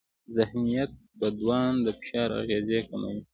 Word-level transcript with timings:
ذهنیت 0.35 0.91
بدلون 1.19 1.73
د 1.85 1.87
فشار 1.99 2.29
اغېزې 2.41 2.79
کموي. 2.87 3.19